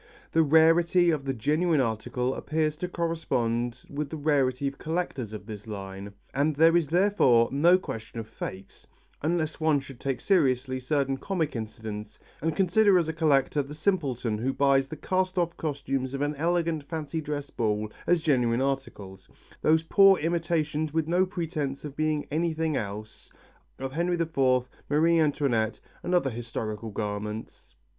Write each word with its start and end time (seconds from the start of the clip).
The 0.31 0.41
rarity 0.41 1.11
of 1.11 1.25
the 1.25 1.33
genuine 1.35 1.79
article 1.79 2.33
appears 2.33 2.75
to 2.77 2.87
correspond 2.87 3.85
with 3.87 4.09
the 4.09 4.17
rarity 4.17 4.67
of 4.67 4.79
collectors 4.79 5.31
of 5.31 5.45
this 5.45 5.67
line, 5.67 6.11
and 6.33 6.55
there 6.55 6.75
is 6.75 6.87
therefore 6.87 7.49
no 7.51 7.77
question 7.77 8.19
of 8.19 8.27
fakes, 8.27 8.87
unless 9.21 9.59
one 9.59 9.79
should 9.79 9.99
take 9.99 10.19
seriously 10.19 10.79
certain 10.79 11.17
comic 11.17 11.55
incidents 11.55 12.17
and 12.41 12.55
consider 12.55 12.97
as 12.97 13.09
a 13.09 13.13
collector 13.13 13.61
the 13.61 13.75
simpleton 13.75 14.39
who 14.39 14.53
buys 14.53 14.87
the 14.87 14.95
cast 14.97 15.37
off 15.37 15.55
costumes 15.55 16.15
of 16.15 16.21
an 16.23 16.33
elegant 16.35 16.81
fancy 16.83 17.21
dress 17.21 17.51
ball 17.51 17.91
as 18.07 18.23
genuine 18.23 18.59
articles, 18.59 19.29
those 19.61 19.83
poor 19.83 20.17
imitations, 20.17 20.91
with 20.91 21.07
no 21.07 21.27
pretence 21.27 21.85
at 21.85 21.95
being 21.95 22.25
anything 22.31 22.75
else, 22.75 23.31
of 23.77 23.91
Henry 23.91 24.19
IV, 24.19 24.67
Marie 24.89 25.19
Antoinette, 25.19 25.79
and 26.01 26.15
other 26.15 26.31
historical 26.31 26.89
garments. 26.89 27.75